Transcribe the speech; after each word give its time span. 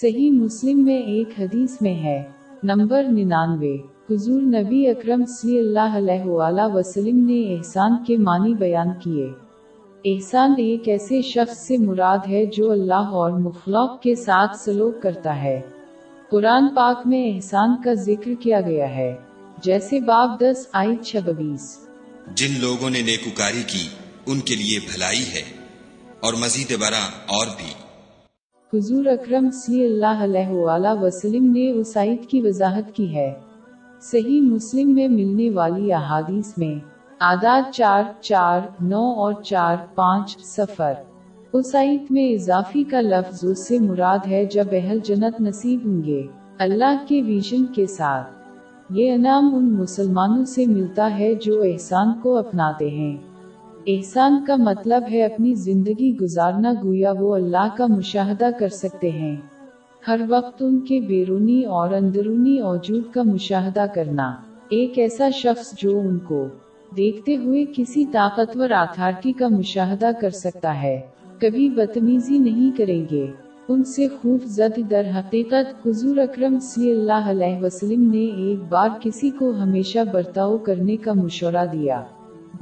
صحیح 0.00 0.30
مسلم 0.30 0.84
میں 0.84 1.02
ایک 1.02 1.28
حدیث 1.38 1.82
میں 1.82 1.94
ہے۔ 1.94 2.22
نمبر 2.62 3.02
ننانوے۔ 3.02 3.76
حضور 4.10 4.42
نبی 4.42 4.88
اکرم 4.88 5.24
صلی 5.24 5.58
اللہ 5.58 5.96
علیہ 5.96 6.24
وآلہ 6.24 6.74
وسلم 6.74 7.26
نے 7.26 7.56
احسان 7.56 8.04
کے 8.06 8.16
معنی 8.16 8.54
بیان 8.54 8.86
کیے۔ 9.04 9.28
احسان 10.04 10.54
ایک 10.58 10.88
ایسے 10.88 11.22
شخص 11.22 11.58
سے 11.58 11.76
مراد 11.76 12.18
ہے 12.28 12.46
جو 12.46 12.70
اللہ 12.70 12.94
اور 12.94 13.30
مخلوق 13.30 14.00
کے 14.00 14.14
ساتھ 14.14 14.56
سلوک 14.56 15.02
کرتا 15.02 15.42
ہے۔ 15.42 15.60
قرآن 16.30 16.74
پاک 16.74 17.06
میں 17.06 17.34
احسان 17.34 17.82
کا 17.84 17.94
ذکر 17.94 18.30
کیا 18.40 18.60
گیا 18.60 18.96
ہے۔ 18.96 19.16
جیسے 19.62 20.00
باب 20.00 20.40
دس 20.40 20.66
آئی 20.72 20.96
چھبیس۔ 20.96 21.88
جن 22.34 22.60
لوگوں 22.60 22.90
نے 22.90 23.02
نیکوکاری 23.02 23.62
کی، 23.66 23.88
ان 24.26 24.40
کے 24.40 24.54
لیے 24.54 24.78
بھلائی 24.78 25.22
ہے 25.22 25.42
اور 26.20 26.32
مزید 26.32 26.80
برآں 26.80 27.36
اور 27.38 27.46
بھی۔ 27.46 27.87
حضور 28.74 29.06
اکرم 29.06 29.50
صلی 29.50 29.84
اللہ 29.84 30.24
علیہ 30.24 30.48
وآلہ 30.48 31.02
وسلم 31.02 31.52
نے 31.52 31.70
اس 31.70 31.96
آیت 31.96 32.26
کی 32.26 32.40
وضاحت 32.40 32.92
کی 32.92 33.14
ہے۔ 33.14 33.34
صحیح 34.00 34.40
مسلم 34.40 34.94
میں 34.94 35.08
ملنے 35.08 35.50
والی 35.50 35.92
احادیث 35.92 36.58
میں 36.58 36.74
آداد 37.20 37.70
چار 37.72 38.02
چار، 38.20 38.60
نو 38.80 39.12
اور 39.12 39.32
چار، 39.32 39.76
پانچ 39.94 40.36
سفر 40.38 40.92
اس 41.52 41.74
آیت 41.74 42.12
میں 42.12 42.32
اضافی 42.32 42.84
کا 42.84 43.00
لفظ 43.00 43.44
اس 43.44 43.68
سے 43.68 43.78
مراد 43.78 44.26
ہے 44.26 44.44
جب 44.44 44.64
اہل 44.72 44.98
جنت 45.04 45.40
نصیب 45.40 45.80
ہوں 45.86 46.02
گے 46.04 46.22
اللہ 46.58 47.04
کے 47.08 47.22
ویژن 47.22 47.64
کے 47.66 47.86
ساتھ۔ 47.86 48.28
یہ 48.90 49.12
انعام 49.12 49.54
ان 49.54 49.72
مسلمانوں 49.72 50.44
سے 50.44 50.66
ملتا 50.66 51.18
ہے 51.18 51.34
جو 51.34 51.62
احسان 51.62 52.08
کو 52.22 52.36
اپناتے 52.36 52.90
ہیں۔ 52.90 53.16
احسان 53.90 54.44
کا 54.46 54.56
مطلب 54.56 55.02
ہے 55.12 55.24
اپنی 55.24 55.54
زندگی 55.54 56.16
گزارنا، 56.16 56.72
گویا 56.84 57.12
وہ 57.20 57.34
اللہ 57.34 57.68
کا 57.76 57.86
مشاہدہ 57.86 58.48
کر 58.58 58.68
سکتے 58.68 59.10
ہیں۔ 59.10 59.36
ہر 60.08 60.20
وقت 60.28 60.62
ان 60.62 60.80
کے 60.80 61.00
بیرونی 61.00 61.64
اور 61.64 61.92
اندرونی 61.92 62.60
وجود 62.60 63.02
کا 63.14 63.22
مشاہدہ 63.22 63.84
کرنا۔ 63.94 64.34
ایک 64.68 64.98
ایسا 64.98 65.30
شخص 65.30 65.74
جو 65.78 66.00
ان 66.00 66.18
کو 66.18 66.46
دیکھتے 66.96 67.36
ہوئے 67.36 67.64
کسی 67.76 68.04
طاقتور 68.06 68.70
اتھارٹی 68.70 69.32
کا 69.32 69.48
مشاہدہ 69.48 70.10
کر 70.20 70.30
سکتا 70.30 70.82
ہے۔ 70.82 71.00
کبھی 71.40 71.68
بدتمیزی 71.68 72.38
نہیں 72.38 72.78
کریں 72.78 73.04
گے۔ 73.10 73.26
ان 73.68 73.84
سے 73.84 74.08
خوف 74.08 74.44
زد، 74.44 74.90
در 74.90 75.06
حقیقت 75.16 75.86
حضور 75.86 76.16
اکرم 76.16 76.58
صلی 76.60 76.90
اللہ 76.90 77.30
علیہ 77.30 77.62
وسلم 77.62 78.10
نے 78.10 78.24
ایک 78.24 78.58
بار 78.68 78.88
کسی 79.00 79.30
کو 79.30 79.50
ہمیشہ 79.50 79.98
برتاؤ 80.12 80.58
کرنے 80.58 80.96
کا 80.96 81.12
مشورہ 81.12 81.66
دیا۔ 81.72 82.02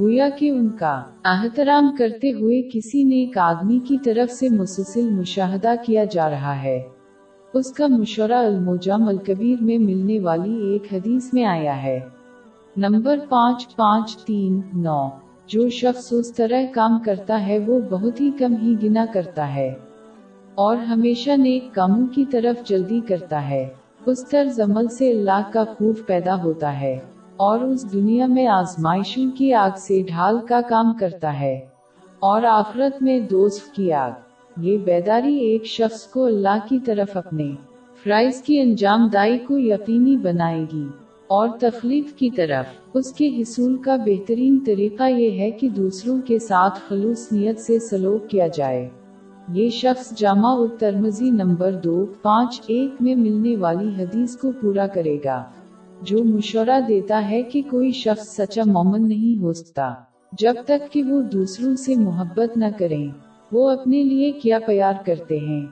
گویا 0.00 0.28
کہ 0.28 0.50
ان 0.50 0.69
کا 0.69 1.02
احترام 1.25 1.97
کرتے 1.98 2.33
ہوئے 2.33 2.62
کسی 2.62 3.05
نے 3.05 3.16
ایک 3.16 3.39
آدمی 3.39 3.78
کی 3.78 3.97
طرف 4.05 4.33
سے 4.33 4.48
مسلسل 4.48 5.11
مشاہدہ 5.11 5.75
کیا 5.86 6.05
جا 6.05 6.30
رہا 6.30 6.62
ہے۔ 6.62 6.83
اس 7.55 7.72
کا 7.72 7.86
مشورہ 7.86 8.33
الموجام 8.33 9.08
الکبیر 9.08 9.62
میں 9.62 9.78
ملنے 9.78 10.20
والی 10.20 10.55
ایک 10.69 10.92
حدیث 10.92 11.34
میں 11.34 11.44
آیا 11.44 11.83
ہے۔ 11.83 12.00
نمبر 12.77 13.19
پانچ 13.28 13.77
پانچ، 13.77 14.16
تین، 14.16 14.61
نو۔ 14.75 15.08
جو 15.47 15.69
شخص 15.69 16.12
اس 16.12 16.34
طرح 16.34 16.62
کام 16.72 16.98
کرتا 16.98 17.47
ہے 17.47 17.58
وہ 17.58 17.81
بہت 17.91 18.20
ہی 18.20 18.31
کم 18.38 18.55
ہی 18.62 18.75
گنا 18.83 19.06
کرتا 19.12 19.55
ہے۔ 19.55 19.75
اور 20.55 20.77
ہمیشہ 20.77 21.31
نیک 21.31 21.75
کاموں 21.75 22.06
کی 22.06 22.25
طرف 22.31 22.69
جلدی 22.69 23.00
کرتا 23.08 23.50
ہے۔ 23.50 23.69
اس 24.06 24.28
طرز 24.28 24.60
عمل 24.60 24.88
سے 24.88 25.10
اللہ 25.10 25.50
کا 25.53 25.64
خوف 25.64 26.06
پیدا 26.06 26.42
ہوتا 26.42 26.81
ہے۔ 26.81 26.98
اور 27.37 27.61
اس 27.61 27.92
دنیا 27.92 28.27
میں 28.27 28.47
آزمائشوں 28.47 29.31
کی 29.37 29.53
آگ 29.55 29.77
سے 29.79 30.03
ڈھال 30.09 30.39
کا 30.48 30.61
کام 30.69 30.92
کرتا 31.01 31.39
ہے، 31.41 31.55
اور 32.23 32.43
آخرت 32.43 33.03
میں 33.03 33.19
دوست 33.20 33.75
کی 33.75 33.93
آگ۔ 33.93 34.11
یہ 34.56 34.78
بیداری 34.78 35.37
ایک 35.37 35.65
شخص 35.67 36.06
کو 36.06 36.25
اللہ 36.25 36.59
کی 36.69 36.78
طرف 36.78 37.17
اپنے 37.17 37.51
فرائض 38.05 38.41
کی 38.43 38.61
انجام 38.61 39.09
دائی 39.12 39.38
کو 39.38 39.59
یقینی 39.59 40.16
بنائے 40.16 40.65
گی 40.72 40.87
اور 41.31 41.49
تخلیق 41.60 42.19
کی 42.19 42.31
طرف۔ 42.31 42.66
اس 42.94 43.12
کے 43.12 43.28
حصول 43.41 43.77
کا 43.77 43.97
بہترین 43.97 44.59
طریقہ 44.66 45.09
یہ 45.10 45.39
ہے 45.41 45.50
کہ 45.50 45.69
دوسروں 45.69 46.21
کے 46.27 46.39
ساتھ 46.39 46.78
خلوص 46.89 47.27
نیت 47.33 47.60
سے 47.60 47.78
سلوک 47.78 48.28
کیا 48.31 48.47
جائے۔ 48.47 48.89
یہ 49.53 49.69
شخص 49.71 50.12
جامع 50.16 50.55
الترمزی 50.55 51.31
نمبر 51.31 51.72
دو، 51.84 52.05
پانچ، 52.22 52.60
ایک 52.66 53.03
میں 53.03 53.15
ملنے 53.15 53.56
والی 53.56 53.89
حدیث 53.99 54.37
کو 54.37 54.50
پورا 54.60 54.87
کرے 54.87 55.16
گا۔ 55.25 55.43
جو 56.03 56.25
مشورہ 56.25 56.81
دیتا 56.89 57.31
ہے 57.31 57.43
کہ 57.43 57.62
کوئی 57.71 57.93
شخص 57.93 58.37
سچا 58.37 58.62
مومن 58.67 59.09
نہیں 59.09 59.43
ہو 59.43 59.53
سکتا۔ 59.53 59.95
جب 60.33 60.55
تک 60.67 60.93
کہ 60.93 61.03
وہ 61.03 61.23
دوسروں 61.23 61.77
سے 61.77 61.95
محبت 61.95 62.57
نہ 62.57 62.65
کریں، 62.79 63.09
وہ 63.53 63.71
اپنے 63.71 64.03
لیے 64.03 64.33
کیا 64.33 64.59
پیار 64.67 64.93
کرتے 65.05 65.39
ہیں؟ 65.39 65.67